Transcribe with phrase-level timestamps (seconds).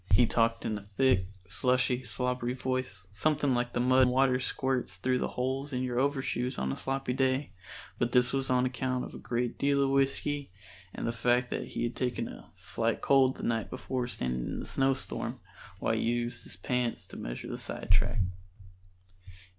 [0.13, 4.97] He talked in a thick, slushy, slobbery voice, something like the mud and water squirts
[4.97, 7.51] through the holes in your overshoes on a sloppy day,
[7.99, 10.49] but this was on account of a great deal of whiskey
[10.95, 14.57] and the fact that he had taken a slight cold the night before standing in
[14.59, 15.39] the snowstorm
[15.77, 18.21] while we used his pants to measure the sidetrack.